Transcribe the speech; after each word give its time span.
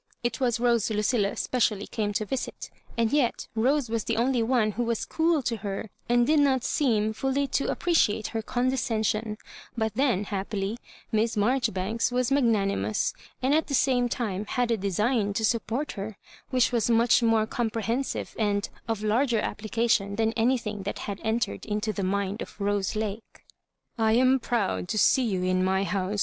It 0.23 0.39
was 0.39 0.59
Rose 0.59 0.89
Lucilla 0.89 1.35
specially 1.35 1.85
came 1.85 2.11
to 2.13 2.25
visit, 2.25 2.71
and 2.97 3.13
yet 3.13 3.47
Rose 3.53 3.87
was 3.87 4.03
the 4.05 4.17
only 4.17 4.41
one 4.41 4.71
who 4.71 4.81
was 4.81 5.05
cool 5.05 5.43
to 5.43 5.57
her, 5.57 5.91
and 6.09 6.25
did 6.25 6.39
not 6.39 6.63
seem 6.63 7.13
fully 7.13 7.45
to 7.49 7.69
appreciate 7.69 8.29
her 8.29 8.41
condescension; 8.41 9.37
but 9.77 9.93
then, 9.93 10.23
hap 10.23 10.49
pily, 10.49 10.77
Miss 11.11 11.37
Marjoribanks 11.37 12.11
was 12.11 12.31
magnanimous, 12.31 13.13
and 13.43 13.53
at 13.53 13.67
the 13.67 13.75
same 13.75 14.09
time 14.09 14.47
had 14.47 14.71
a 14.71 14.75
design 14.77 15.33
to 15.33 15.45
support 15.45 15.91
her, 15.91 16.17
which 16.49 16.71
was 16.71 16.89
much 16.89 17.21
more 17.21 17.45
comprehensive 17.45 18.35
and 18.39 18.69
of 18.87 19.03
larger 19.03 19.39
application 19.39 20.15
than 20.15 20.33
anything 20.33 20.81
that 20.81 20.97
had 21.05 21.19
enter 21.23 21.53
ed 21.53 21.65
into 21.67 21.93
the 21.93 22.03
mind 22.03 22.41
of 22.41 22.59
Rose 22.59 22.95
Lake." 22.95 23.43
I 23.99 24.13
am 24.13 24.39
proud 24.39 24.87
to 24.87 24.97
see 24.97 25.21
you 25.25 25.43
in 25.43 25.63
my 25.63 25.83
house. 25.83 26.19